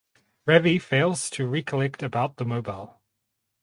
Ravi 0.47 0.79
fails 0.79 1.29
to 1.29 1.45
recollect 1.45 2.01
about 2.01 2.37
the 2.37 2.45
mobile. 2.45 2.99